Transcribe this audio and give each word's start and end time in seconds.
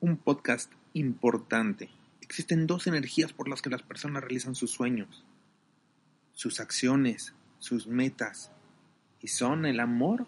un 0.00 0.16
podcast 0.16 0.70
importante. 0.92 1.90
Existen 2.20 2.66
dos 2.66 2.86
energías 2.86 3.32
por 3.32 3.48
las 3.48 3.62
que 3.62 3.70
las 3.70 3.82
personas 3.82 4.22
realizan 4.22 4.54
sus 4.54 4.70
sueños, 4.70 5.24
sus 6.32 6.60
acciones, 6.60 7.34
sus 7.58 7.86
metas, 7.86 8.50
y 9.20 9.28
son 9.28 9.66
el 9.66 9.80
amor 9.80 10.26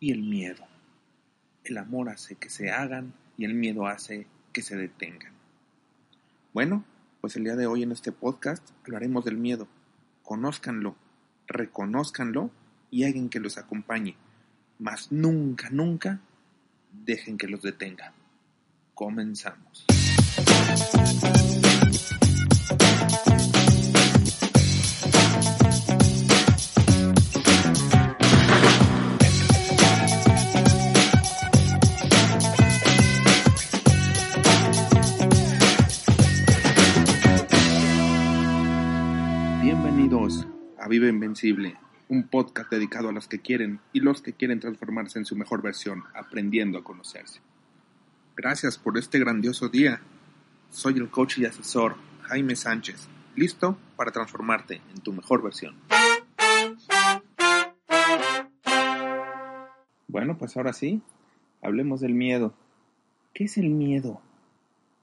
y 0.00 0.12
el 0.12 0.22
miedo. 0.22 0.66
El 1.64 1.78
amor 1.78 2.08
hace 2.08 2.36
que 2.36 2.50
se 2.50 2.70
hagan 2.70 3.14
y 3.36 3.44
el 3.44 3.54
miedo 3.54 3.86
hace 3.86 4.26
que 4.52 4.62
se 4.62 4.76
detengan. 4.76 5.32
Bueno, 6.52 6.84
pues 7.20 7.36
el 7.36 7.44
día 7.44 7.56
de 7.56 7.66
hoy 7.66 7.82
en 7.82 7.92
este 7.92 8.12
podcast 8.12 8.70
hablaremos 8.84 9.24
del 9.24 9.36
miedo. 9.36 9.68
Conózcanlo, 10.22 10.96
reconózcanlo 11.46 12.50
y 12.90 13.04
hagan 13.04 13.28
que 13.28 13.40
los 13.40 13.58
acompañe. 13.58 14.16
Mas 14.78 15.12
nunca, 15.12 15.70
nunca 15.70 16.20
dejen 16.92 17.38
que 17.38 17.48
los 17.48 17.62
detenga. 17.62 18.12
Comenzamos. 18.98 19.86
Bienvenidos 39.62 40.48
a 40.76 40.88
Vive 40.88 41.08
Invencible, 41.08 41.76
un 42.08 42.26
podcast 42.26 42.68
dedicado 42.72 43.10
a 43.10 43.12
los 43.12 43.28
que 43.28 43.38
quieren 43.38 43.78
y 43.92 44.00
los 44.00 44.22
que 44.22 44.32
quieren 44.32 44.58
transformarse 44.58 45.20
en 45.20 45.24
su 45.24 45.36
mejor 45.36 45.62
versión, 45.62 46.02
aprendiendo 46.14 46.78
a 46.78 46.82
conocerse. 46.82 47.40
Gracias 48.40 48.78
por 48.78 48.96
este 48.96 49.18
grandioso 49.18 49.68
día. 49.68 50.00
Soy 50.70 50.94
el 50.94 51.10
coach 51.10 51.38
y 51.38 51.44
asesor 51.44 51.96
Jaime 52.22 52.54
Sánchez, 52.54 53.08
listo 53.34 53.76
para 53.96 54.12
transformarte 54.12 54.80
en 54.94 55.00
tu 55.00 55.12
mejor 55.12 55.42
versión. 55.42 55.74
Bueno, 60.06 60.38
pues 60.38 60.56
ahora 60.56 60.72
sí, 60.72 61.02
hablemos 61.62 62.00
del 62.00 62.14
miedo. 62.14 62.54
¿Qué 63.34 63.42
es 63.46 63.58
el 63.58 63.70
miedo? 63.70 64.20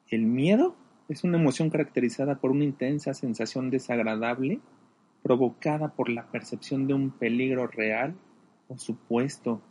El 0.08 0.22
miedo 0.22 0.78
es 1.10 1.26
una 1.26 1.38
emoción 1.38 1.70
caracterizada 1.70 2.36
por 2.36 2.52
una 2.52 2.64
intensa 2.64 3.14
sensación 3.14 3.70
desagradable 3.70 4.62
provocada 5.24 5.90
por 5.90 6.08
la 6.08 6.32
percepción 6.32 6.88
de 6.88 6.94
un 6.94 7.12
peligro 7.12 7.68
real 7.68 8.16
o 8.70 8.78
supuesto, 8.78 9.62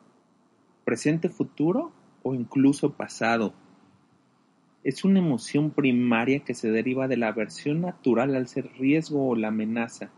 presente, 0.85 1.31
futuro 1.31 1.95
o 2.25 2.35
incluso 2.35 2.95
pasado. 2.95 3.55
Es 4.83 5.05
una 5.05 5.21
emoción 5.21 5.71
primaria 5.71 6.41
que 6.41 6.55
se 6.55 6.73
deriva 6.73 7.07
de 7.07 7.17
la 7.17 7.29
aversión 7.29 7.83
natural 7.83 8.35
al 8.35 8.49
ser 8.49 8.73
riesgo 8.77 9.29
o 9.29 9.37
la 9.37 9.49
amenaza. 9.49 10.11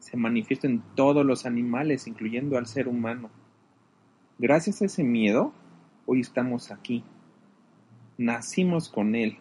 Se 0.00 0.16
manifiesta 0.16 0.66
en 0.66 0.82
todos 0.96 1.24
los 1.24 1.46
animales, 1.46 2.08
incluyendo 2.08 2.58
al 2.58 2.66
ser 2.66 2.88
humano. 2.88 3.30
Gracias 4.38 4.82
a 4.82 4.86
ese 4.86 5.04
miedo, 5.04 5.52
hoy 6.06 6.20
estamos 6.20 6.72
aquí. 6.72 7.04
Nacimos 8.18 8.88
con 8.88 9.14
él. 9.14 9.38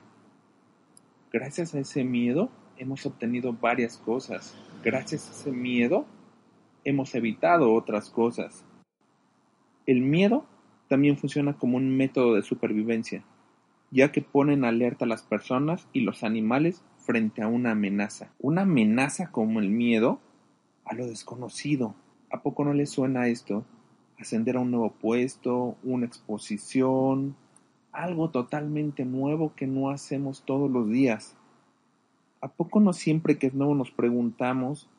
Gracias 1.32 1.74
a 1.74 1.80
ese 1.80 2.04
miedo 2.04 2.52
hemos 2.78 3.06
obtenido 3.06 3.54
varias 3.54 3.98
cosas. 3.98 4.58
Gracias 4.84 5.28
a 5.28 5.32
ese 5.32 5.52
miedo 5.52 6.06
hemos 6.84 7.14
evitado 7.14 7.74
otras 7.74 8.10
cosas. 8.10 8.66
El 9.86 10.02
miedo 10.02 10.46
también 10.90 11.18
funciona 11.18 11.54
como 11.54 11.78
un 11.78 11.96
método 11.96 12.34
de 12.34 12.42
supervivencia, 12.42 13.24
ya 13.92 14.12
que 14.12 14.22
pone 14.22 14.54
en 14.54 14.66
alerta 14.66 15.06
a 15.06 15.08
las 15.08 15.22
personas 15.22 15.88
y 15.94 16.02
los 16.02 16.24
animales 16.24 16.84
frente 16.98 17.42
a 17.42 17.48
una 17.48 17.72
amenaza. 17.72 18.34
Una 18.40 18.64
amenaza 18.64 19.32
como 19.32 19.60
el 19.60 19.70
miedo 19.70 20.20
a 20.86 20.96
lo 20.96 21.06
desconocido. 21.08 21.96
¿A 22.32 22.42
poco 22.42 22.66
no 22.66 22.74
le 22.74 22.88
suena 22.88 23.28
esto? 23.28 23.64
Ascender 24.20 24.58
a 24.58 24.62
un 24.62 24.72
nuevo 24.72 24.92
puesto, 24.92 25.78
una 25.84 26.08
exposición, 26.08 27.36
algo 27.92 28.32
totalmente 28.32 29.06
nuevo 29.06 29.54
que 29.56 29.68
no 29.68 29.92
hacemos 29.92 30.44
todos 30.44 30.70
los 30.70 30.90
días. 30.90 31.38
¿A 32.42 32.48
poco 32.48 32.80
no 32.80 32.94
siempre 32.94 33.38
que 33.38 33.48
es 33.48 33.54
nuevo 33.54 33.76
nos 33.76 33.92
preguntamos 33.92 34.90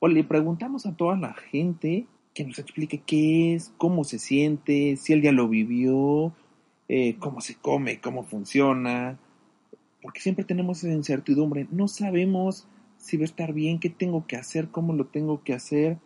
o 0.00 0.08
le 0.08 0.24
preguntamos 0.24 0.86
a 0.86 0.96
toda 0.96 1.16
la 1.16 1.34
gente 1.34 2.06
que 2.34 2.44
nos 2.44 2.58
explique 2.58 3.00
qué 3.06 3.54
es, 3.54 3.72
cómo 3.78 4.02
se 4.02 4.18
siente, 4.18 4.96
si 4.96 5.12
él 5.12 5.22
ya 5.22 5.30
lo 5.30 5.48
vivió, 5.48 6.34
eh, 6.88 7.16
cómo 7.20 7.40
se 7.40 7.54
come, 7.54 8.00
cómo 8.00 8.24
funciona, 8.24 9.18
porque 10.02 10.20
siempre 10.20 10.44
tenemos 10.44 10.82
esa 10.82 10.92
incertidumbre, 10.92 11.68
no 11.70 11.86
sabemos 11.86 12.66
si 12.98 13.16
va 13.16 13.22
a 13.22 13.26
estar 13.26 13.52
bien, 13.52 13.78
qué 13.78 13.88
tengo 13.88 14.26
que 14.26 14.36
hacer, 14.36 14.68
cómo 14.68 14.92
lo 14.94 15.06
tengo 15.06 15.44
que 15.44 15.54
hacer. 15.54 15.98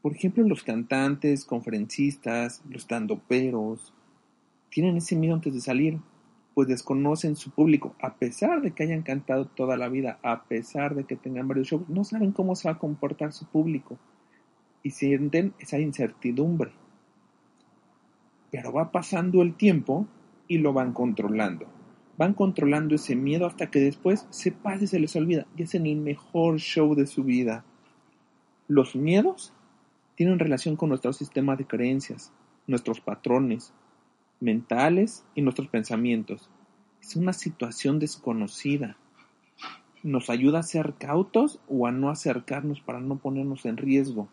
Por 0.00 0.14
ejemplo, 0.14 0.44
los 0.44 0.62
cantantes, 0.62 1.44
conferencistas, 1.44 2.62
los 2.68 2.86
tandoperos, 2.86 3.92
tienen 4.70 4.96
ese 4.96 5.16
miedo 5.16 5.34
antes 5.34 5.52
de 5.52 5.60
salir, 5.60 5.98
pues 6.54 6.68
desconocen 6.68 7.34
su 7.34 7.50
público, 7.50 7.96
a 8.00 8.14
pesar 8.14 8.62
de 8.62 8.70
que 8.70 8.84
hayan 8.84 9.02
cantado 9.02 9.46
toda 9.46 9.76
la 9.76 9.88
vida, 9.88 10.20
a 10.22 10.44
pesar 10.44 10.94
de 10.94 11.04
que 11.04 11.16
tengan 11.16 11.48
varios 11.48 11.68
shows, 11.68 11.88
no 11.88 12.04
saben 12.04 12.32
cómo 12.32 12.54
se 12.54 12.68
va 12.68 12.74
a 12.74 12.78
comportar 12.78 13.32
su 13.32 13.46
público 13.46 13.98
y 14.82 14.90
sienten 14.90 15.54
esa 15.58 15.78
incertidumbre. 15.78 16.72
Pero 18.50 18.72
va 18.72 18.90
pasando 18.90 19.42
el 19.42 19.54
tiempo 19.54 20.06
y 20.48 20.58
lo 20.58 20.72
van 20.72 20.92
controlando. 20.92 21.66
Van 22.16 22.34
controlando 22.34 22.94
ese 22.94 23.16
miedo 23.16 23.46
hasta 23.46 23.70
que 23.70 23.80
después 23.80 24.26
se 24.30 24.52
pasa 24.52 24.84
y 24.84 24.88
se 24.88 25.00
les 25.00 25.14
olvida 25.16 25.46
y 25.56 25.62
hacen 25.62 25.86
el 25.86 25.96
mejor 25.96 26.58
show 26.58 26.94
de 26.94 27.06
su 27.06 27.24
vida. 27.24 27.64
Los 28.68 28.94
miedos 28.94 29.52
tienen 30.16 30.38
relación 30.38 30.76
con 30.76 30.90
nuestro 30.90 31.12
sistema 31.12 31.56
de 31.56 31.66
creencias, 31.66 32.32
nuestros 32.66 33.00
patrones 33.00 33.72
mentales 34.40 35.24
y 35.34 35.42
nuestros 35.42 35.68
pensamientos. 35.68 36.50
Es 37.00 37.16
una 37.16 37.32
situación 37.32 37.98
desconocida. 37.98 38.96
Nos 40.02 40.30
ayuda 40.30 40.60
a 40.60 40.64
ser 40.64 40.94
cautos 40.98 41.60
o 41.68 41.86
a 41.86 41.92
no 41.92 42.10
acercarnos 42.10 42.80
para 42.80 43.00
no 43.00 43.18
ponernos 43.18 43.66
en 43.66 43.76
riesgo. 43.76 44.28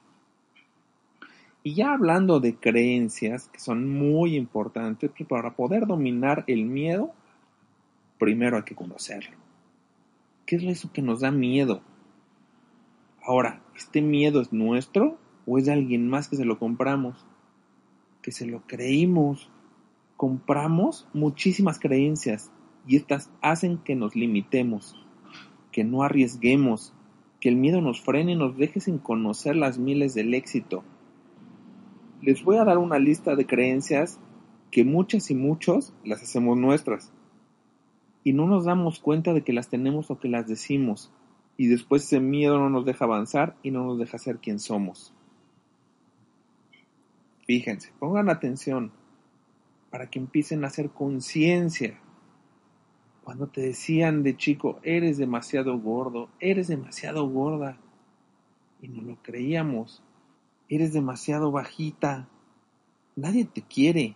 Y 1.64 1.74
ya 1.74 1.94
hablando 1.94 2.40
de 2.40 2.56
creencias 2.56 3.50
que 3.50 3.60
son 3.60 3.90
muy 3.90 4.36
importantes, 4.36 5.12
pues, 5.16 5.28
para 5.28 5.56
poder 5.56 5.86
dominar 5.86 6.44
el 6.48 6.66
miedo, 6.66 7.12
primero 8.18 8.58
hay 8.58 8.64
que 8.64 8.76
conocerlo. 8.76 9.36
¿Qué 10.46 10.56
es 10.56 10.64
eso 10.64 10.92
que 10.94 11.02
nos 11.02 11.22
da 11.22 11.32
miedo? 11.32 11.82
Ahora, 13.22 13.62
¿este 13.76 14.02
miedo 14.02 14.40
es 14.40 14.54
nuestro 14.54 15.18
o 15.46 15.58
es 15.58 15.66
de 15.66 15.74
alguien 15.74 16.08
más 16.08 16.30
que 16.30 16.38
se 16.38 16.46
lo 16.46 16.58
compramos? 16.58 17.26
Que 18.22 18.32
se 18.32 18.46
lo 18.46 18.62
creímos. 18.66 19.50
Compramos 20.16 21.08
muchísimas 21.14 21.80
creencias 21.80 22.50
y 22.88 22.96
estas 22.96 23.30
hacen 23.42 23.78
que 23.80 23.96
nos 23.96 24.16
limitemos, 24.16 24.96
que 25.74 25.84
no 25.84 26.04
arriesguemos, 26.04 26.94
que 27.42 27.50
el 27.50 27.58
miedo 27.58 27.82
nos 27.82 28.00
frene 28.02 28.32
y 28.32 28.36
nos 28.36 28.58
deje 28.58 28.80
sin 28.80 28.98
conocer 28.98 29.58
las 29.58 29.78
miles 29.78 30.14
del 30.14 30.34
éxito 30.34 30.84
les 32.22 32.44
voy 32.44 32.58
a 32.58 32.64
dar 32.64 32.78
una 32.78 33.00
lista 33.00 33.36
de 33.36 33.46
creencias 33.46 34.20
que 34.72 34.84
muchas 34.84 35.32
y 35.32 35.36
muchos 35.36 35.94
las 36.04 36.22
hacemos 36.22 36.58
nuestras. 36.58 37.12
Y 38.24 38.34
no 38.34 38.48
nos 38.48 38.66
damos 38.66 39.00
cuenta 39.00 39.34
de 39.34 39.44
que 39.44 39.54
las 39.54 39.70
tenemos 39.70 40.12
o 40.12 40.20
que 40.20 40.28
las 40.28 40.48
decimos. 40.48 41.12
Y 41.56 41.68
después 41.68 42.04
ese 42.04 42.20
miedo 42.20 42.60
no 42.60 42.70
nos 42.70 42.86
deja 42.86 43.06
avanzar 43.06 43.56
y 43.64 43.72
no 43.72 43.84
nos 43.86 43.98
deja 43.98 44.18
ser 44.18 44.40
quien 44.40 44.60
somos. 44.60 45.14
Fíjense, 47.46 47.94
pongan 48.00 48.30
atención 48.30 48.92
para 49.90 50.10
que 50.10 50.20
empiecen 50.20 50.64
a 50.64 50.68
hacer 50.68 50.90
conciencia. 50.90 52.00
Cuando 53.24 53.48
te 53.48 53.62
decían 53.62 54.24
de 54.24 54.36
chico, 54.36 54.80
eres 54.84 55.18
demasiado 55.18 55.80
gordo, 55.80 56.30
eres 56.40 56.68
demasiado 56.68 57.28
gorda, 57.28 57.78
y 58.82 58.90
no 58.90 59.02
lo 59.02 59.18
creíamos, 59.22 60.04
Eres 60.70 60.94
demasiado 60.94 61.52
bajita. 61.52 62.28
Nadie 63.16 63.46
te 63.46 63.62
quiere. 63.62 64.16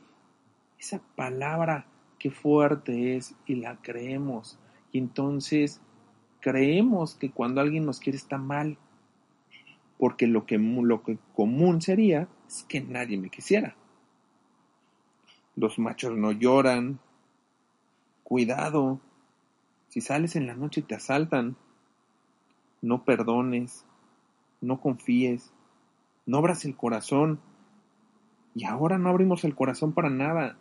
Esa 0.80 1.02
palabra 1.16 1.86
qué 2.20 2.30
fuerte 2.30 3.16
es 3.16 3.36
y 3.46 3.56
la 3.56 3.82
creemos. 3.82 4.60
Y 4.92 5.00
entonces 5.00 5.82
creemos 6.40 7.16
que 7.16 7.32
cuando 7.32 7.62
alguien 7.62 7.86
nos 7.86 8.00
quiere 8.00 8.18
está 8.18 8.38
mal, 8.38 8.78
porque 9.98 10.28
lo 10.28 10.46
que, 10.46 10.58
lo 10.58 11.04
que 11.04 11.18
común 11.34 11.82
sería 11.82 12.28
es 12.48 12.64
que 12.64 12.82
nadie 12.82 13.18
me 13.18 13.30
quisiera. 13.30 13.76
Los 15.56 15.80
machos 15.80 16.18
no 16.18 16.32
lloran. 16.32 17.00
Cuidado. 18.24 19.00
Si 19.90 20.02
sales 20.02 20.36
en 20.36 20.48
la 20.48 20.56
noche 20.56 20.82
te 20.82 20.96
asaltan, 20.96 21.56
no 22.82 23.04
perdones, 23.04 23.86
no 24.62 24.80
confíes, 24.80 25.52
no 26.26 26.38
abras 26.38 26.66
el 26.66 26.76
corazón. 26.76 27.40
Y 28.54 28.66
ahora 28.66 28.98
no 28.98 29.10
abrimos 29.10 29.44
el 29.44 29.56
corazón 29.56 29.94
para 29.94 30.10
nada. 30.10 30.58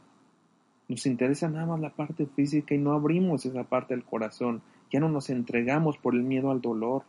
Nos 0.88 1.06
interesa 1.06 1.48
nada 1.48 1.66
más 1.66 1.80
la 1.80 1.94
parte 1.94 2.26
física 2.26 2.74
y 2.74 2.78
no 2.78 2.92
abrimos 2.92 3.46
esa 3.46 3.64
parte 3.64 3.94
del 3.94 4.04
corazón. 4.04 4.62
Ya 4.90 5.00
no 5.00 5.08
nos 5.08 5.30
entregamos 5.30 5.98
por 5.98 6.14
el 6.14 6.22
miedo 6.22 6.50
al 6.50 6.60
dolor. 6.60 7.04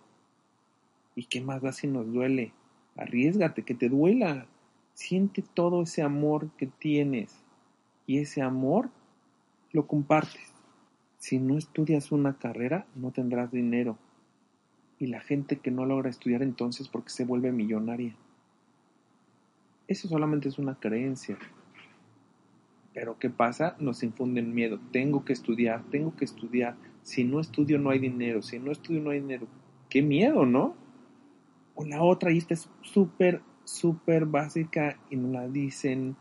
¿Y 1.15 1.25
qué 1.25 1.41
más 1.41 1.61
da 1.61 1.71
si 1.71 1.87
nos 1.87 2.11
duele? 2.11 2.53
Arriesgate, 2.95 3.63
que 3.63 3.73
te 3.73 3.89
duela. 3.89 4.45
Siente 4.93 5.41
todo 5.41 5.83
ese 5.83 6.01
amor 6.01 6.49
que 6.57 6.67
tienes. 6.67 7.43
Y 8.05 8.19
ese 8.19 8.41
amor 8.41 8.89
lo 9.71 9.87
compartes. 9.87 10.51
Si 11.17 11.39
no 11.39 11.57
estudias 11.57 12.11
una 12.11 12.37
carrera, 12.37 12.85
no 12.95 13.11
tendrás 13.11 13.51
dinero. 13.51 13.97
Y 14.99 15.07
la 15.07 15.21
gente 15.21 15.57
que 15.57 15.71
no 15.71 15.85
logra 15.85 16.09
estudiar 16.09 16.43
entonces 16.43 16.87
porque 16.87 17.09
se 17.09 17.25
vuelve 17.25 17.51
millonaria. 17.51 18.15
Eso 19.91 20.07
solamente 20.07 20.47
es 20.47 20.57
una 20.57 20.75
creencia. 20.75 21.37
Pero 22.93 23.19
¿qué 23.19 23.29
pasa? 23.29 23.75
Nos 23.77 24.03
infunden 24.03 24.53
miedo. 24.53 24.79
Tengo 24.93 25.25
que 25.25 25.33
estudiar, 25.33 25.83
tengo 25.91 26.15
que 26.15 26.23
estudiar. 26.23 26.77
Si 27.03 27.25
no 27.25 27.41
estudio 27.41 27.77
no 27.77 27.89
hay 27.89 27.99
dinero, 27.99 28.41
si 28.41 28.57
no 28.57 28.71
estudio 28.71 29.01
no 29.01 29.09
hay 29.09 29.19
dinero. 29.19 29.47
Qué 29.89 30.01
miedo, 30.01 30.45
¿no? 30.45 30.75
O 31.75 31.83
la 31.83 32.01
otra, 32.03 32.31
y 32.31 32.37
esta 32.37 32.53
es 32.53 32.69
súper, 32.81 33.41
súper 33.65 34.25
básica 34.25 34.97
y 35.09 35.17
nos 35.17 35.33
la 35.33 35.49
dicen 35.49 36.15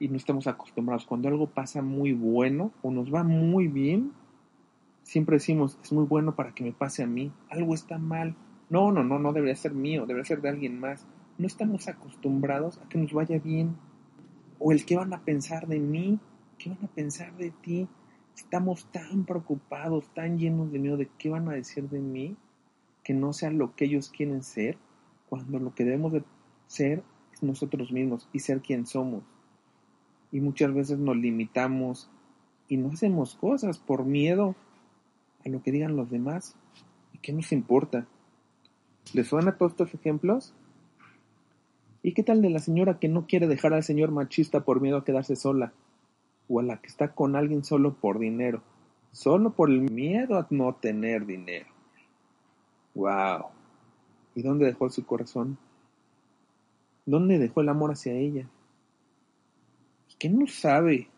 y 0.00 0.08
no 0.08 0.16
estamos 0.16 0.48
acostumbrados. 0.48 1.06
Cuando 1.06 1.28
algo 1.28 1.46
pasa 1.46 1.80
muy 1.80 2.14
bueno 2.14 2.72
o 2.82 2.90
nos 2.90 3.14
va 3.14 3.22
muy 3.22 3.68
bien, 3.68 4.10
siempre 5.04 5.36
decimos, 5.36 5.78
es 5.80 5.92
muy 5.92 6.06
bueno 6.06 6.34
para 6.34 6.56
que 6.56 6.64
me 6.64 6.72
pase 6.72 7.04
a 7.04 7.06
mí. 7.06 7.30
Algo 7.50 7.72
está 7.72 7.98
mal. 7.98 8.34
No, 8.68 8.90
no, 8.90 9.04
no, 9.04 9.20
no 9.20 9.32
debería 9.32 9.54
ser 9.54 9.74
mío, 9.74 10.06
debería 10.06 10.24
ser 10.24 10.40
de 10.40 10.48
alguien 10.48 10.80
más. 10.80 11.06
No 11.38 11.46
estamos 11.46 11.88
acostumbrados 11.88 12.78
a 12.78 12.88
que 12.88 12.98
nos 12.98 13.12
vaya 13.12 13.38
bien 13.38 13.76
o 14.58 14.70
el 14.72 14.84
qué 14.84 14.96
van 14.96 15.12
a 15.12 15.24
pensar 15.24 15.66
de 15.66 15.80
mí, 15.80 16.20
qué 16.58 16.70
van 16.70 16.84
a 16.84 16.88
pensar 16.88 17.36
de 17.36 17.50
ti. 17.50 17.88
Estamos 18.36 18.86
tan 18.92 19.24
preocupados, 19.24 20.08
tan 20.14 20.38
llenos 20.38 20.70
de 20.70 20.78
miedo 20.78 20.96
de 20.96 21.08
qué 21.18 21.30
van 21.30 21.48
a 21.48 21.52
decir 21.52 21.88
de 21.88 22.00
mí, 22.00 22.36
que 23.02 23.14
no 23.14 23.32
sea 23.32 23.50
lo 23.50 23.74
que 23.74 23.86
ellos 23.86 24.10
quieren 24.10 24.42
ser, 24.42 24.78
cuando 25.28 25.58
lo 25.58 25.74
que 25.74 25.84
debemos 25.84 26.12
de 26.12 26.22
ser 26.66 27.02
es 27.32 27.42
nosotros 27.42 27.90
mismos 27.92 28.28
y 28.32 28.40
ser 28.40 28.60
quien 28.60 28.86
somos. 28.86 29.24
Y 30.30 30.40
muchas 30.40 30.72
veces 30.72 30.98
nos 30.98 31.16
limitamos 31.16 32.10
y 32.68 32.76
no 32.76 32.90
hacemos 32.90 33.34
cosas 33.34 33.78
por 33.78 34.04
miedo 34.04 34.54
a 35.44 35.48
lo 35.48 35.62
que 35.62 35.72
digan 35.72 35.96
los 35.96 36.10
demás. 36.10 36.56
¿Y 37.12 37.18
qué 37.18 37.32
nos 37.32 37.52
importa? 37.52 38.06
¿Les 39.12 39.26
suena 39.26 39.56
todos 39.56 39.72
estos 39.72 39.94
ejemplos? 39.94 40.54
¿Y 42.02 42.14
qué 42.14 42.24
tal 42.24 42.42
de 42.42 42.50
la 42.50 42.58
señora 42.58 42.98
que 42.98 43.08
no 43.08 43.26
quiere 43.26 43.46
dejar 43.46 43.72
al 43.74 43.84
señor 43.84 44.10
machista 44.10 44.64
por 44.64 44.80
miedo 44.80 44.96
a 44.96 45.04
quedarse 45.04 45.36
sola? 45.36 45.72
¿O 46.48 46.58
a 46.58 46.62
la 46.64 46.80
que 46.80 46.88
está 46.88 47.14
con 47.14 47.36
alguien 47.36 47.62
solo 47.62 47.94
por 47.94 48.18
dinero? 48.18 48.60
Solo 49.12 49.52
por 49.52 49.70
el 49.70 49.82
miedo 49.82 50.36
a 50.36 50.46
no 50.50 50.74
tener 50.74 51.26
dinero. 51.26 51.66
¡Wow! 52.94 53.46
¿Y 54.34 54.42
dónde 54.42 54.66
dejó 54.66 54.90
su 54.90 55.06
corazón? 55.06 55.58
¿Dónde 57.06 57.38
dejó 57.38 57.60
el 57.60 57.68
amor 57.68 57.92
hacia 57.92 58.14
ella? 58.14 58.48
¿Y 60.10 60.14
qué 60.16 60.28
no 60.28 60.48
sabe 60.48 61.08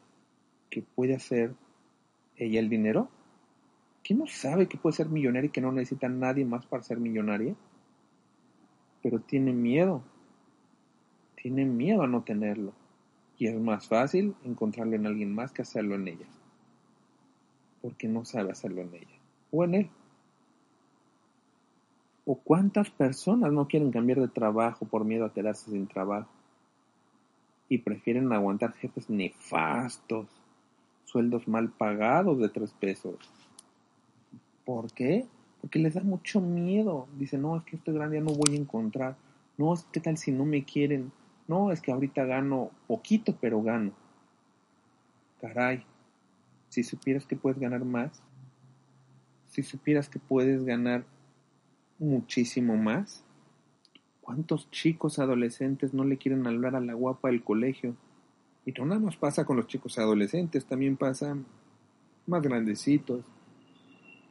que 0.68 0.82
puede 0.82 1.14
hacer 1.14 1.54
ella 2.36 2.60
el 2.60 2.68
dinero? 2.68 3.08
¿Qué 4.02 4.14
no 4.14 4.26
sabe 4.26 4.68
que 4.68 4.76
puede 4.76 4.96
ser 4.96 5.08
millonaria 5.08 5.48
y 5.48 5.52
que 5.52 5.62
no 5.62 5.72
necesita 5.72 6.08
a 6.08 6.10
nadie 6.10 6.44
más 6.44 6.66
para 6.66 6.82
ser 6.82 6.98
millonaria? 6.98 7.54
Pero 9.02 9.20
tiene 9.20 9.52
miedo 9.54 10.02
tiene 11.44 11.66
miedo 11.66 12.02
a 12.02 12.06
no 12.06 12.22
tenerlo. 12.22 12.72
Y 13.36 13.48
es 13.48 13.60
más 13.60 13.86
fácil 13.86 14.34
encontrarlo 14.44 14.96
en 14.96 15.06
alguien 15.06 15.34
más 15.34 15.52
que 15.52 15.60
hacerlo 15.60 15.94
en 15.94 16.08
ella. 16.08 16.24
Porque 17.82 18.08
no 18.08 18.24
sabe 18.24 18.50
hacerlo 18.50 18.80
en 18.80 18.94
ella. 18.94 19.18
O 19.50 19.62
en 19.62 19.74
él. 19.74 19.90
¿O 22.24 22.36
cuántas 22.36 22.88
personas 22.88 23.52
no 23.52 23.68
quieren 23.68 23.92
cambiar 23.92 24.20
de 24.20 24.28
trabajo 24.28 24.86
por 24.86 25.04
miedo 25.04 25.26
a 25.26 25.34
quedarse 25.34 25.70
sin 25.70 25.86
trabajo? 25.86 26.30
Y 27.68 27.76
prefieren 27.76 28.32
aguantar 28.32 28.72
jefes 28.72 29.10
nefastos, 29.10 30.26
sueldos 31.04 31.46
mal 31.46 31.68
pagados 31.68 32.38
de 32.38 32.48
tres 32.48 32.72
pesos. 32.72 33.16
¿Por 34.64 34.90
qué? 34.94 35.26
Porque 35.60 35.78
les 35.78 35.92
da 35.92 36.02
mucho 36.02 36.40
miedo. 36.40 37.06
Dicen, 37.18 37.42
no, 37.42 37.54
es 37.58 37.64
que 37.64 37.76
este 37.76 37.92
gran 37.92 38.12
día 38.12 38.22
no 38.22 38.32
voy 38.32 38.54
a 38.54 38.60
encontrar. 38.60 39.16
No, 39.58 39.74
es 39.74 39.84
que 39.92 40.00
tal 40.00 40.16
si 40.16 40.32
no 40.32 40.46
me 40.46 40.64
quieren. 40.64 41.12
No, 41.46 41.70
es 41.70 41.80
que 41.80 41.92
ahorita 41.92 42.24
gano 42.24 42.70
poquito, 42.86 43.36
pero 43.40 43.62
gano. 43.62 43.92
Caray, 45.40 45.84
si 46.70 46.82
supieras 46.82 47.26
que 47.26 47.36
puedes 47.36 47.58
ganar 47.58 47.84
más, 47.84 48.22
si 49.46 49.62
supieras 49.62 50.08
que 50.08 50.18
puedes 50.18 50.64
ganar 50.64 51.04
muchísimo 51.98 52.76
más, 52.76 53.24
¿cuántos 54.22 54.70
chicos 54.70 55.18
adolescentes 55.18 55.92
no 55.94 56.04
le 56.04 56.16
quieren 56.16 56.46
hablar 56.46 56.74
a 56.74 56.80
la 56.80 56.94
guapa 56.94 57.28
del 57.28 57.44
colegio? 57.44 57.94
Y 58.64 58.72
no 58.72 58.86
nada 58.86 59.00
más 59.00 59.16
pasa 59.16 59.44
con 59.44 59.56
los 59.56 59.66
chicos 59.66 59.98
adolescentes, 59.98 60.64
también 60.64 60.96
pasa 60.96 61.36
más 62.26 62.42
grandecitos, 62.42 63.24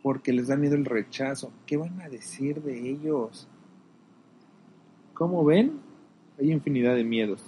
porque 0.02 0.34
les 0.34 0.48
da 0.48 0.58
miedo 0.58 0.76
el 0.76 0.86
rechazo. 0.86 1.54
¿Qué 1.66 1.78
van 1.78 2.02
a 2.02 2.10
decir 2.10 2.62
de 2.62 2.90
ellos? 2.90 3.48
¿Cómo 5.14 5.46
ven? 5.46 5.80
Hay 6.40 6.52
infinidad 6.52 6.96
de 6.96 7.04
miedos. 7.04 7.44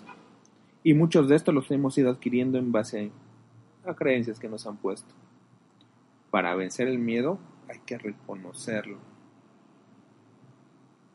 Y 0.84 0.94
muchos 0.94 1.28
de 1.28 1.36
estos 1.36 1.54
los 1.54 1.70
hemos 1.72 1.98
ido 1.98 2.10
adquiriendo 2.10 2.58
en 2.58 2.72
base 2.72 3.12
a 3.86 3.96
creencias 3.96 4.40
que 4.40 4.50
nos 4.50 4.68
han 4.68 4.78
puesto. 4.78 5.14
Para 6.30 6.56
vencer 6.56 6.88
el 6.88 7.00
miedo 7.00 7.40
hay 7.68 7.80
que 7.86 7.98
reconocerlo. 7.98 8.98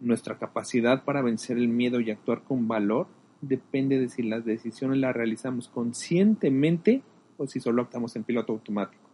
Nuestra 0.00 0.38
capacidad 0.38 1.04
para 1.04 1.23
vencer 1.23 1.59
el 1.59 1.68
miedo 1.68 2.00
y 2.00 2.11
actuar 2.11 2.42
con 2.42 2.66
valor 2.66 3.06
depende 3.40 3.99
de 3.99 4.09
si 4.09 4.23
las 4.23 4.44
decisiones 4.44 4.99
las 4.99 5.14
realizamos 5.14 5.68
conscientemente 5.68 7.02
o 7.37 7.47
si 7.47 7.61
solo 7.61 7.83
actuamos 7.83 8.16
en 8.16 8.25
piloto 8.25 8.52
automático. 8.52 9.09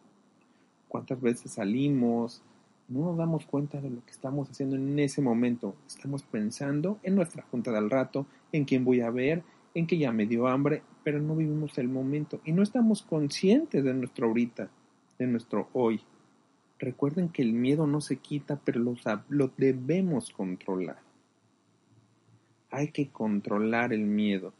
¿Cuántas 0.88 1.20
veces 1.20 1.52
salimos, 1.52 2.42
no 2.88 3.06
nos 3.06 3.16
damos 3.16 3.46
cuenta 3.46 3.80
de 3.80 3.90
lo 3.90 4.04
que 4.04 4.12
estamos 4.12 4.48
haciendo 4.48 4.76
en 4.76 4.98
ese 4.98 5.20
momento. 5.20 5.74
Estamos 5.86 6.22
pensando 6.22 6.98
en 7.02 7.16
nuestra 7.16 7.42
junta 7.50 7.72
del 7.72 7.90
rato, 7.90 8.26
en 8.52 8.64
quién 8.64 8.84
voy 8.84 9.00
a 9.00 9.10
ver, 9.10 9.42
en 9.74 9.86
que 9.86 9.98
ya 9.98 10.12
me 10.12 10.26
dio 10.26 10.46
hambre, 10.46 10.82
pero 11.02 11.20
no 11.20 11.34
vivimos 11.36 11.76
el 11.78 11.88
momento 11.88 12.40
y 12.44 12.52
no 12.52 12.62
estamos 12.62 13.02
conscientes 13.02 13.82
de 13.82 13.94
nuestro 13.94 14.28
ahorita, 14.28 14.70
de 15.18 15.26
nuestro 15.26 15.68
hoy. 15.72 16.00
Recuerden 16.78 17.28
que 17.30 17.42
el 17.42 17.52
miedo 17.52 17.86
no 17.86 18.00
se 18.00 18.16
quita, 18.16 18.60
pero 18.64 18.80
lo, 18.80 18.94
lo 19.28 19.50
debemos 19.56 20.30
controlar. 20.30 20.98
Hay 22.70 22.88
que 22.88 23.08
controlar 23.08 23.92
el 23.92 24.04
miedo. 24.04 24.52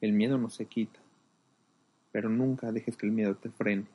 El 0.00 0.12
miedo 0.12 0.38
no 0.38 0.50
se 0.50 0.66
quita, 0.66 1.00
pero 2.12 2.28
nunca 2.28 2.72
dejes 2.72 2.96
que 2.96 3.06
el 3.06 3.12
miedo 3.12 3.34
te 3.34 3.50
frene. 3.50 3.86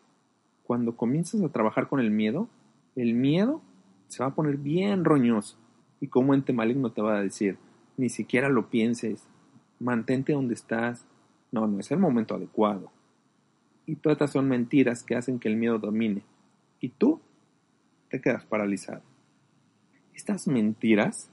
Cuando 0.63 0.95
comienzas 0.95 1.41
a 1.41 1.49
trabajar 1.49 1.87
con 1.87 1.99
el 1.99 2.11
miedo, 2.11 2.49
el 2.95 3.13
miedo 3.13 3.61
se 4.07 4.23
va 4.23 4.29
a 4.29 4.35
poner 4.35 4.57
bien 4.57 5.05
roñoso. 5.05 5.57
Y 6.01 6.07
como 6.07 6.33
ente 6.33 6.53
maligno 6.53 6.91
te 6.91 7.01
va 7.01 7.17
a 7.17 7.21
decir, 7.21 7.57
ni 7.97 8.09
siquiera 8.09 8.49
lo 8.49 8.69
pienses, 8.69 9.23
mantente 9.79 10.33
donde 10.33 10.53
estás. 10.53 11.05
No, 11.51 11.67
no 11.67 11.79
es 11.79 11.91
el 11.91 11.99
momento 11.99 12.35
adecuado. 12.35 12.91
Y 13.85 13.95
todas 13.95 14.15
estas 14.15 14.33
son 14.33 14.47
mentiras 14.47 15.03
que 15.03 15.15
hacen 15.15 15.39
que 15.39 15.49
el 15.49 15.57
miedo 15.57 15.79
domine. 15.79 16.23
Y 16.79 16.89
tú 16.89 17.19
te 18.09 18.21
quedas 18.21 18.45
paralizado. 18.45 19.01
Estas 20.13 20.47
mentiras 20.47 21.29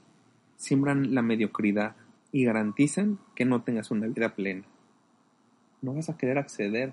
siembran 0.56 1.14
la 1.14 1.22
mediocridad 1.22 1.96
y 2.32 2.44
garantizan 2.44 3.18
que 3.34 3.44
no 3.44 3.62
tengas 3.62 3.90
una 3.90 4.06
vida 4.06 4.34
plena. 4.34 4.64
No 5.82 5.94
vas 5.94 6.08
a 6.08 6.16
querer 6.16 6.38
acceder, 6.38 6.92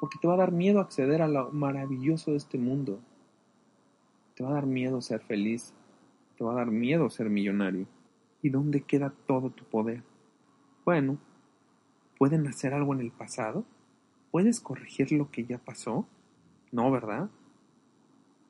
porque 0.00 0.18
te 0.20 0.28
va 0.28 0.34
a 0.34 0.38
dar 0.38 0.52
miedo 0.52 0.80
acceder 0.80 1.22
a 1.22 1.28
lo 1.28 1.50
maravilloso 1.52 2.32
de 2.32 2.38
este 2.38 2.58
mundo. 2.58 3.00
Te 4.36 4.44
va 4.44 4.50
a 4.50 4.54
dar 4.54 4.66
miedo 4.66 5.00
ser 5.00 5.20
feliz. 5.20 5.72
Te 6.36 6.44
va 6.44 6.52
a 6.52 6.56
dar 6.56 6.70
miedo 6.70 7.08
ser 7.08 7.30
millonario. 7.30 7.86
¿Y 8.42 8.50
dónde 8.50 8.82
queda 8.82 9.14
todo 9.26 9.48
tu 9.48 9.64
poder? 9.64 10.02
Bueno, 10.84 11.16
¿pueden 12.18 12.46
hacer 12.46 12.74
algo 12.74 12.92
en 12.92 13.00
el 13.00 13.10
pasado? 13.10 13.64
¿Puedes 14.30 14.60
corregir 14.60 15.10
lo 15.10 15.30
que 15.30 15.46
ya 15.46 15.56
pasó? 15.56 16.06
No, 16.70 16.90
¿verdad? 16.90 17.30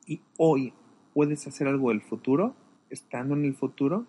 Y 0.05 0.19
hoy 0.37 0.73
puedes 1.13 1.47
hacer 1.47 1.67
algo 1.67 1.89
del 1.89 2.01
futuro, 2.01 2.53
estando 2.89 3.33
en 3.35 3.45
el 3.45 3.55
futuro. 3.55 4.05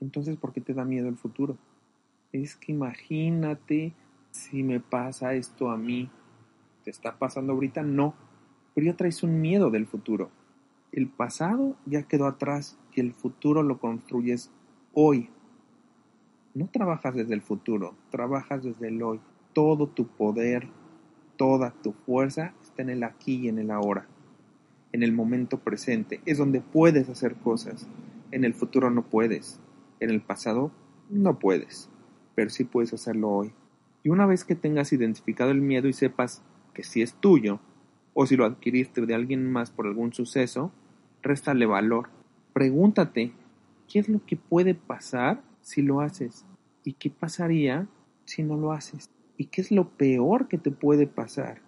Entonces, 0.00 0.36
¿por 0.36 0.52
qué 0.52 0.60
te 0.60 0.74
da 0.74 0.84
miedo 0.84 1.08
el 1.08 1.16
futuro? 1.16 1.58
Es 2.32 2.54
que 2.54 2.70
imagínate 2.70 3.94
si 4.30 4.62
me 4.62 4.78
pasa 4.78 5.34
esto 5.34 5.70
a 5.70 5.76
mí. 5.76 6.08
¿Te 6.84 6.90
está 6.90 7.18
pasando 7.18 7.52
ahorita? 7.52 7.82
No. 7.82 8.14
Pero 8.74 8.86
ya 8.86 8.96
traes 8.96 9.24
un 9.24 9.40
miedo 9.40 9.70
del 9.70 9.86
futuro. 9.86 10.30
El 10.92 11.08
pasado 11.08 11.76
ya 11.84 12.04
quedó 12.04 12.26
atrás 12.26 12.78
y 12.94 13.00
el 13.00 13.12
futuro 13.12 13.62
lo 13.62 13.78
construyes 13.78 14.50
hoy. 14.94 15.28
No 16.54 16.68
trabajas 16.68 17.14
desde 17.14 17.34
el 17.34 17.42
futuro, 17.42 17.94
trabajas 18.10 18.64
desde 18.64 18.88
el 18.88 19.02
hoy. 19.02 19.20
Todo 19.52 19.88
tu 19.88 20.06
poder, 20.06 20.68
toda 21.36 21.72
tu 21.82 21.92
fuerza 21.92 22.54
está 22.62 22.82
en 22.82 22.90
el 22.90 23.04
aquí 23.04 23.36
y 23.36 23.48
en 23.48 23.58
el 23.58 23.70
ahora. 23.70 24.06
En 24.92 25.02
el 25.02 25.12
momento 25.12 25.58
presente 25.58 26.20
es 26.24 26.38
donde 26.38 26.60
puedes 26.60 27.08
hacer 27.10 27.36
cosas. 27.36 27.86
En 28.30 28.44
el 28.44 28.54
futuro 28.54 28.90
no 28.90 29.02
puedes. 29.02 29.60
En 30.00 30.10
el 30.10 30.22
pasado 30.22 30.72
no 31.10 31.38
puedes. 31.38 31.90
Pero 32.34 32.48
sí 32.48 32.64
puedes 32.64 32.94
hacerlo 32.94 33.30
hoy. 33.30 33.52
Y 34.02 34.08
una 34.08 34.26
vez 34.26 34.44
que 34.44 34.54
tengas 34.54 34.92
identificado 34.92 35.50
el 35.50 35.60
miedo 35.60 35.88
y 35.88 35.92
sepas 35.92 36.42
que 36.72 36.82
si 36.82 37.02
es 37.02 37.14
tuyo, 37.14 37.60
o 38.14 38.26
si 38.26 38.36
lo 38.36 38.44
adquiriste 38.44 39.04
de 39.06 39.14
alguien 39.14 39.50
más 39.50 39.70
por 39.70 39.86
algún 39.86 40.12
suceso, 40.12 40.72
réstale 41.22 41.66
valor. 41.66 42.10
Pregúntate, 42.52 43.32
¿qué 43.88 43.98
es 44.00 44.08
lo 44.08 44.24
que 44.24 44.36
puede 44.36 44.74
pasar 44.74 45.42
si 45.60 45.82
lo 45.82 46.00
haces? 46.00 46.44
¿Y 46.84 46.94
qué 46.94 47.10
pasaría 47.10 47.86
si 48.24 48.42
no 48.42 48.56
lo 48.56 48.72
haces? 48.72 49.10
¿Y 49.36 49.46
qué 49.46 49.60
es 49.60 49.70
lo 49.70 49.88
peor 49.90 50.48
que 50.48 50.58
te 50.58 50.70
puede 50.70 51.06
pasar? 51.06 51.60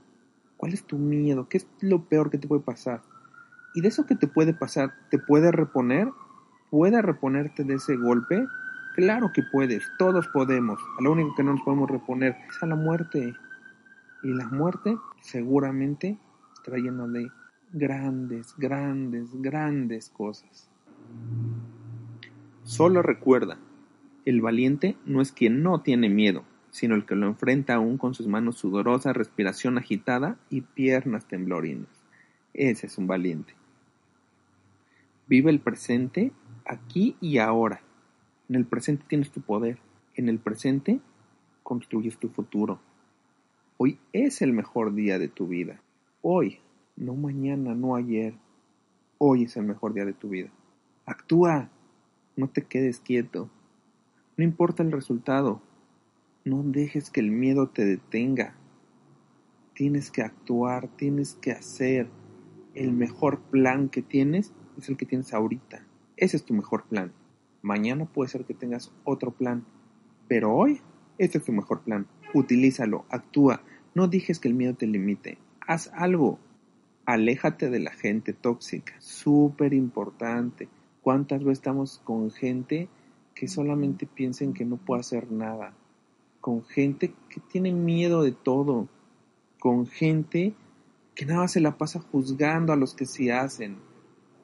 ¿Cuál 0.56 0.72
es 0.72 0.84
tu 0.84 0.98
miedo? 0.98 1.48
¿Qué 1.48 1.58
es 1.58 1.68
lo 1.80 2.04
peor 2.04 2.30
que 2.30 2.38
te 2.38 2.48
puede 2.48 2.62
pasar? 2.62 3.02
Y 3.74 3.80
de 3.80 3.88
eso 3.88 4.06
que 4.06 4.16
te 4.16 4.26
puede 4.26 4.52
pasar, 4.52 4.92
¿te 5.10 5.18
puede 5.18 5.52
reponer? 5.52 6.08
¿Puede 6.70 7.00
reponerte 7.00 7.64
de 7.64 7.74
ese 7.74 7.96
golpe? 7.96 8.44
Claro 8.96 9.30
que 9.32 9.42
puedes, 9.42 9.84
todos 9.98 10.26
podemos. 10.28 10.80
lo 10.98 11.12
único 11.12 11.34
que 11.36 11.44
no 11.44 11.52
nos 11.52 11.62
podemos 11.62 11.88
reponer 11.88 12.36
es 12.48 12.62
a 12.62 12.66
la 12.66 12.74
muerte. 12.74 13.34
Y 14.22 14.34
la 14.34 14.48
muerte 14.48 14.98
seguramente 15.20 16.18
está 16.60 16.76
llena 16.76 17.06
de 17.06 17.30
grandes, 17.72 18.54
grandes, 18.58 19.30
grandes 19.40 20.10
cosas. 20.10 20.68
Solo 22.64 23.02
recuerda, 23.02 23.58
el 24.24 24.40
valiente 24.40 24.96
no 25.06 25.22
es 25.22 25.32
quien 25.32 25.62
no 25.62 25.80
tiene 25.80 26.08
miedo, 26.08 26.44
sino 26.70 26.94
el 26.94 27.06
que 27.06 27.16
lo 27.16 27.26
enfrenta 27.26 27.74
aún 27.74 27.96
con 27.96 28.14
sus 28.14 28.26
manos 28.26 28.58
sudorosas, 28.58 29.16
respiración 29.16 29.78
agitada 29.78 30.36
y 30.50 30.60
piernas 30.60 31.26
temblorinas. 31.26 31.88
Ese 32.52 32.86
es 32.86 32.98
un 32.98 33.06
valiente. 33.06 33.54
Vive 35.26 35.50
el 35.50 35.60
presente 35.60 36.32
aquí 36.66 37.16
y 37.20 37.38
ahora. 37.38 37.80
En 38.48 38.56
el 38.56 38.66
presente 38.66 39.04
tienes 39.08 39.30
tu 39.30 39.40
poder. 39.40 39.78
En 40.14 40.28
el 40.28 40.38
presente 40.38 41.00
construyes 41.62 42.18
tu 42.18 42.28
futuro. 42.28 42.80
Hoy 43.78 43.98
es 44.12 44.42
el 44.42 44.52
mejor 44.52 44.92
día 44.94 45.18
de 45.18 45.28
tu 45.28 45.46
vida. 45.46 45.80
Hoy 46.22 46.58
no 46.96 47.14
mañana, 47.14 47.74
no 47.74 47.96
ayer. 47.96 48.34
Hoy 49.16 49.44
es 49.44 49.56
el 49.56 49.64
mejor 49.64 49.94
día 49.94 50.04
de 50.04 50.12
tu 50.12 50.28
vida. 50.28 50.50
Actúa. 51.06 51.70
No 52.36 52.50
te 52.50 52.62
quedes 52.62 53.00
quieto. 53.00 53.48
No 54.36 54.44
importa 54.44 54.82
el 54.82 54.92
resultado. 54.92 55.62
No 56.44 56.62
dejes 56.62 57.08
que 57.08 57.20
el 57.20 57.30
miedo 57.30 57.70
te 57.70 57.86
detenga. 57.86 58.54
Tienes 59.72 60.10
que 60.10 60.20
actuar, 60.20 60.88
tienes 60.88 61.36
que 61.36 61.52
hacer. 61.52 62.06
El 62.74 62.92
mejor 62.92 63.40
plan 63.40 63.88
que 63.88 64.02
tienes 64.02 64.52
es 64.76 64.90
el 64.90 64.98
que 64.98 65.06
tienes 65.06 65.32
ahorita. 65.32 65.86
Ese 66.18 66.36
es 66.36 66.44
tu 66.44 66.52
mejor 66.52 66.84
plan. 66.84 67.12
Mañana 67.62 68.04
puede 68.04 68.28
ser 68.28 68.44
que 68.44 68.52
tengas 68.52 68.92
otro 69.04 69.30
plan. 69.30 69.64
Pero 70.28 70.54
hoy, 70.54 70.82
este 71.16 71.38
es 71.38 71.44
tu 71.44 71.52
mejor 71.52 71.80
plan. 71.80 72.06
Utilízalo, 72.34 73.06
actúa. 73.08 73.62
No 73.94 74.06
dejes 74.06 74.38
que 74.38 74.48
el 74.48 74.54
miedo 74.54 74.74
te 74.74 74.86
limite. 74.86 75.38
Haz 75.70 75.88
algo. 75.94 76.40
Aléjate 77.06 77.70
de 77.70 77.78
la 77.78 77.92
gente 77.92 78.32
tóxica, 78.32 78.92
súper 78.98 79.72
importante. 79.72 80.68
¿Cuántas 81.00 81.44
veces 81.44 81.58
estamos 81.58 82.00
con 82.02 82.32
gente 82.32 82.88
que 83.36 83.46
solamente 83.46 84.04
piensa 84.04 84.44
que 84.52 84.64
no 84.64 84.78
puede 84.78 85.02
hacer 85.02 85.30
nada? 85.30 85.72
Con 86.40 86.64
gente 86.64 87.14
que 87.28 87.38
tiene 87.38 87.70
miedo 87.70 88.24
de 88.24 88.32
todo. 88.32 88.88
Con 89.60 89.86
gente 89.86 90.54
que 91.14 91.24
nada 91.24 91.46
se 91.46 91.60
la 91.60 91.78
pasa 91.78 92.00
juzgando 92.00 92.72
a 92.72 92.76
los 92.76 92.96
que 92.96 93.06
sí 93.06 93.30
hacen, 93.30 93.76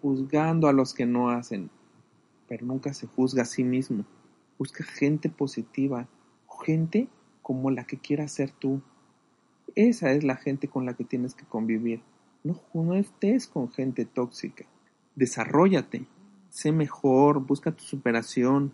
juzgando 0.03 0.69
a 0.69 0.73
los 0.73 0.95
que 0.95 1.07
no 1.07 1.31
hacen, 1.31 1.71
pero 2.47 2.65
nunca 2.67 2.95
se 2.95 3.09
juzga 3.09 3.43
a 3.43 3.47
sí 3.47 3.65
mismo. 3.65 4.05
Busca 4.61 4.85
gente 4.85 5.29
positiva, 5.29 6.07
gente 6.65 7.09
como 7.43 7.73
la 7.73 7.83
que 7.83 7.99
quieras 7.99 8.31
ser 8.31 8.53
tú. 8.53 8.81
Esa 9.77 10.13
es 10.13 10.25
la 10.25 10.37
gente 10.37 10.69
con 10.69 10.87
la 10.87 10.95
que 10.95 11.05
tienes 11.05 11.35
que 11.35 11.45
convivir. 11.45 12.01
No, 12.43 12.95
estés 12.95 13.47
con 13.47 13.71
gente 13.71 14.07
tóxica. 14.07 14.65
Desarrollate, 15.15 16.07
sé 16.49 16.73
mejor, 16.73 17.41
busca 17.41 17.73
tu 17.73 17.85
superación. 17.85 18.73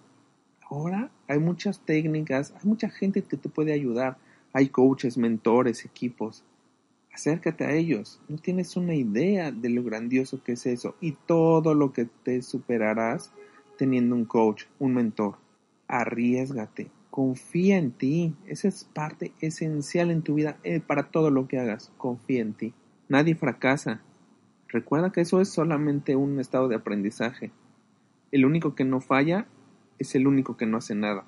Ahora 0.70 1.10
hay 1.26 1.40
muchas 1.40 1.80
técnicas, 1.80 2.52
hay 2.52 2.68
mucha 2.68 2.88
gente 2.88 3.22
que 3.24 3.36
te 3.36 3.48
puede 3.48 3.72
ayudar. 3.72 4.16
Hay 4.52 4.68
coaches, 4.68 5.18
mentores, 5.18 5.84
equipos. 5.84 6.44
Acércate 7.12 7.64
a 7.64 7.72
ellos. 7.72 8.20
No 8.28 8.36
tienes 8.36 8.76
una 8.76 8.94
idea 8.94 9.50
de 9.50 9.70
lo 9.70 9.82
grandioso 9.82 10.40
que 10.44 10.52
es 10.52 10.66
eso 10.66 10.94
y 11.00 11.12
todo 11.26 11.74
lo 11.74 11.92
que 11.92 12.04
te 12.04 12.42
superarás 12.42 13.32
teniendo 13.76 14.14
un 14.14 14.24
coach, 14.24 14.66
un 14.78 14.94
mentor. 14.94 15.36
Arriesgate, 15.88 16.92
confía 17.12 17.76
en 17.76 17.92
ti. 17.92 18.34
Esa 18.46 18.68
es 18.68 18.84
parte 18.84 19.32
esencial 19.40 20.10
en 20.10 20.22
tu 20.22 20.36
vida 20.36 20.58
eh, 20.64 20.80
para 20.80 21.10
todo 21.10 21.30
lo 21.30 21.46
que 21.46 21.58
hagas. 21.58 21.92
Confía 21.98 22.40
en 22.40 22.54
ti. 22.54 22.72
Nadie 23.10 23.34
fracasa. 23.34 24.00
Recuerda 24.66 25.12
que 25.12 25.20
eso 25.20 25.42
es 25.42 25.50
solamente 25.50 26.16
un 26.16 26.40
estado 26.40 26.68
de 26.68 26.76
aprendizaje. 26.76 27.52
El 28.30 28.46
único 28.46 28.74
que 28.74 28.86
no 28.86 29.02
falla 29.02 29.46
es 29.98 30.14
el 30.14 30.26
único 30.26 30.56
que 30.56 30.64
no 30.64 30.78
hace 30.78 30.94
nada. 30.94 31.26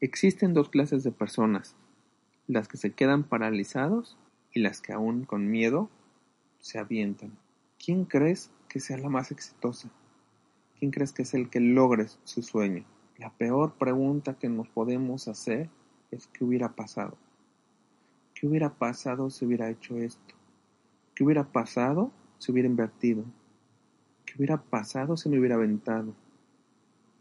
Existen 0.00 0.54
dos 0.54 0.68
clases 0.68 1.02
de 1.02 1.10
personas, 1.10 1.74
las 2.46 2.68
que 2.68 2.76
se 2.76 2.92
quedan 2.92 3.24
paralizados 3.24 4.16
y 4.52 4.60
las 4.60 4.80
que 4.80 4.92
aún 4.92 5.24
con 5.24 5.50
miedo 5.50 5.90
se 6.60 6.78
avientan. 6.78 7.36
¿Quién 7.84 8.04
crees 8.04 8.52
que 8.68 8.78
sea 8.78 8.98
la 8.98 9.08
más 9.08 9.32
exitosa? 9.32 9.90
¿Quién 10.78 10.92
crees 10.92 11.12
que 11.12 11.22
es 11.22 11.34
el 11.34 11.50
que 11.50 11.58
logre 11.58 12.06
su 12.22 12.42
sueño? 12.42 12.84
La 13.16 13.30
peor 13.30 13.74
pregunta 13.74 14.34
que 14.34 14.48
nos 14.48 14.68
podemos 14.68 15.28
hacer 15.28 15.70
es 16.10 16.26
¿qué 16.26 16.44
hubiera 16.44 16.74
pasado? 16.74 17.16
¿Qué 18.34 18.48
hubiera 18.48 18.70
pasado 18.70 19.30
si 19.30 19.44
hubiera 19.44 19.70
hecho 19.70 19.96
esto? 19.98 20.34
¿Qué 21.14 21.22
hubiera 21.22 21.44
pasado 21.44 22.10
si 22.38 22.50
hubiera 22.50 22.68
invertido? 22.68 23.22
¿Qué 24.26 24.34
hubiera 24.36 24.60
pasado 24.60 25.16
si 25.16 25.28
me 25.28 25.38
hubiera 25.38 25.54
aventado? 25.54 26.12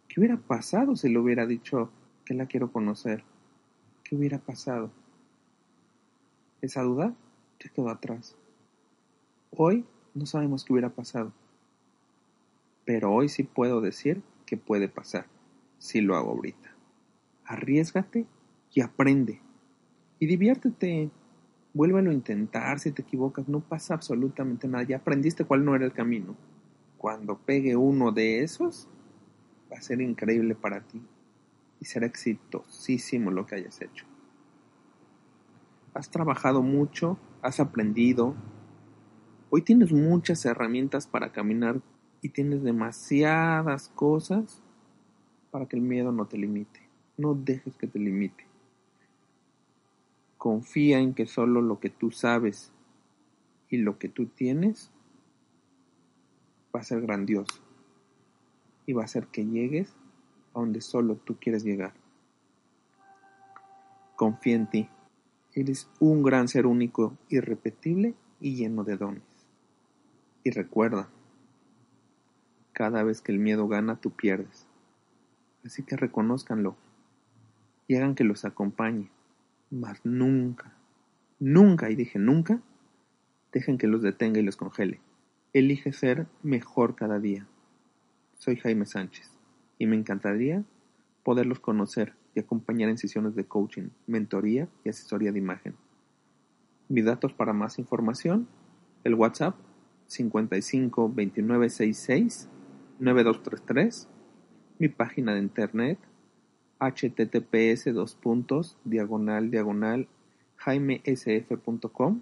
¿Qué 0.08 0.20
hubiera 0.20 0.38
pasado 0.38 0.96
si 0.96 1.10
le 1.10 1.20
hubiera 1.20 1.46
dicho 1.46 1.92
que 2.26 2.34
la 2.34 2.48
quiero 2.48 2.72
conocer? 2.72 3.24
¿Qué 4.04 4.16
hubiera 4.16 4.40
pasado? 4.40 4.90
Esa 6.62 6.82
duda 6.82 7.14
ya 7.60 7.70
quedó 7.70 7.90
atrás. 7.90 8.36
Hoy 9.52 9.86
no 10.16 10.26
sabemos 10.26 10.66
qué 10.66 10.74
hubiera 10.74 10.90
pasado. 10.90 11.32
Pero 12.84 13.14
hoy 13.14 13.30
sí 13.30 13.44
puedo 13.44 13.80
decir 13.80 14.24
que 14.48 14.58
puede 14.58 14.88
pasar 14.88 15.33
si 15.84 16.00
lo 16.00 16.16
hago 16.16 16.30
ahorita. 16.30 16.74
Arriesgate 17.44 18.26
y 18.74 18.80
aprende. 18.80 19.42
Y 20.18 20.28
diviértete. 20.28 21.12
Vuélvelo 21.74 22.12
a 22.12 22.14
intentar, 22.14 22.80
si 22.80 22.92
te 22.92 23.02
equivocas, 23.02 23.50
no 23.50 23.60
pasa 23.60 23.96
absolutamente 23.96 24.68
nada, 24.68 24.84
ya 24.84 24.98
aprendiste 24.98 25.44
cuál 25.44 25.66
no 25.66 25.76
era 25.76 25.86
el 25.86 25.92
camino. 25.92 26.38
Cuando 26.98 27.38
pegue 27.38 27.76
uno 27.76 28.12
de 28.12 28.44
esos, 28.44 28.88
va 29.72 29.78
a 29.78 29.82
ser 29.82 30.00
increíble 30.00 30.56
para 30.56 30.82
ti 30.82 31.02
y 31.82 31.86
será 31.86 32.06
exitosísimo 32.06 33.32
lo 33.32 33.46
que 33.46 33.56
hayas 33.56 33.82
hecho. 33.82 34.06
Has 35.96 36.10
trabajado 36.12 36.62
mucho, 36.62 37.18
has 37.42 37.60
aprendido, 37.60 38.36
hoy 39.50 39.64
tienes 39.64 39.92
muchas 39.92 40.46
herramientas 40.46 41.08
para 41.08 41.34
caminar 41.34 41.82
y 42.22 42.30
tienes 42.30 42.64
demasiadas 42.64 43.90
cosas 43.90 44.63
para 45.54 45.68
que 45.68 45.76
el 45.76 45.84
miedo 45.84 46.12
no 46.12 46.26
te 46.26 46.36
limite. 46.36 46.80
No 47.16 47.36
dejes 47.36 47.78
que 47.78 47.86
te 47.86 48.00
limite. 48.00 48.44
Confía 50.40 50.98
en 50.98 51.14
que 51.14 51.28
solo 51.28 51.62
lo 51.62 51.80
que 51.80 51.92
tú 51.92 52.10
sabes 52.10 52.72
y 53.70 53.78
lo 53.78 54.00
que 54.00 54.10
tú 54.10 54.26
tienes 54.26 54.90
va 56.76 56.80
a 56.80 56.84
ser 56.84 57.02
grandioso 57.02 57.62
y 58.88 58.94
va 58.94 59.04
a 59.04 59.06
hacer 59.06 59.28
que 59.28 59.46
llegues 59.46 59.94
a 60.56 60.60
donde 60.60 60.82
solo 60.82 61.18
tú 61.18 61.38
quieres 61.40 61.64
llegar. 61.64 61.94
Confía 64.16 64.56
en 64.56 64.68
ti. 64.68 64.90
Eres 65.54 65.88
un 66.00 66.24
gran 66.24 66.48
ser 66.48 66.66
único, 66.66 67.16
irrepetible 67.30 68.16
y 68.42 68.56
lleno 68.56 68.84
de 68.84 68.98
dones. 68.98 69.46
Y 70.44 70.50
recuerda, 70.50 71.10
cada 72.72 73.04
vez 73.04 73.22
que 73.22 73.32
el 73.32 73.38
miedo 73.38 73.68
gana, 73.68 73.98
tú 73.98 74.10
pierdes. 74.10 74.73
Así 75.66 75.84
que 75.84 75.96
reconózcanlo 75.96 76.76
y 77.88 77.96
hagan 77.96 78.16
que 78.16 78.24
los 78.24 78.46
acompañe. 78.46 79.10
Mas 79.70 80.00
nunca, 80.04 80.74
nunca, 81.40 81.90
y 81.90 81.96
dije 81.96 82.20
nunca, 82.20 82.62
dejen 83.52 83.78
que 83.78 83.88
los 83.88 84.02
detenga 84.02 84.40
y 84.40 84.44
los 84.44 84.58
congele. 84.58 85.00
Elige 85.54 85.94
ser 85.94 86.28
mejor 86.42 86.96
cada 86.96 87.20
día. 87.20 87.48
Soy 88.38 88.58
Jaime 88.58 88.86
Sánchez 88.86 89.32
y 89.80 89.88
me 89.88 89.96
encantaría 89.96 90.64
poderlos 91.24 91.60
conocer 91.60 92.14
y 92.36 92.40
acompañar 92.40 92.90
en 92.90 92.98
sesiones 92.98 93.36
de 93.36 93.46
coaching, 93.46 93.90
mentoría 94.08 94.68
y 94.84 94.90
asesoría 94.90 95.32
de 95.32 95.40
imagen. 95.40 95.76
Mis 96.90 97.06
datos 97.06 97.34
para 97.34 97.54
más 97.54 97.80
información, 97.80 98.48
el 99.04 99.16
WhatsApp 99.16 99.56
55 100.08 101.12
29 101.14 101.70
66 101.70 102.50
9233, 103.00 104.08
mi 104.80 104.90
página 104.90 105.34
de 105.34 105.40
internet 105.40 105.98
https 106.80 107.94
dos 107.94 108.16
puntos 108.16 108.78
diagonal 108.84 109.52
diagonal 109.52 110.08
jaimesf.com, 110.58 112.22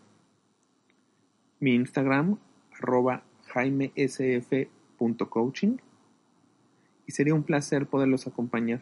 mi 1.60 1.76
Instagram 1.76 2.38
arroba 2.74 3.24
jaimesf.coaching 3.48 5.78
y 7.06 7.12
sería 7.12 7.36
un 7.36 7.44
placer 7.44 7.88
poderlos 7.88 8.28
acompañar 8.28 8.82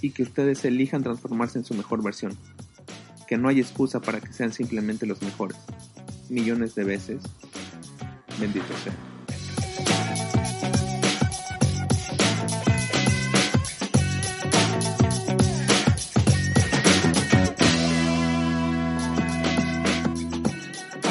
y 0.00 0.10
que 0.10 0.22
ustedes 0.22 0.64
elijan 0.64 1.02
transformarse 1.02 1.58
en 1.58 1.64
su 1.64 1.74
mejor 1.74 2.02
versión. 2.02 2.36
Que 3.26 3.38
no 3.38 3.48
hay 3.48 3.60
excusa 3.60 4.00
para 4.00 4.20
que 4.20 4.32
sean 4.32 4.52
simplemente 4.52 5.06
los 5.06 5.22
mejores. 5.22 5.56
Millones 6.30 6.74
de 6.74 6.84
veces. 6.84 7.22
Bendito 8.38 8.72
sea. 8.84 8.94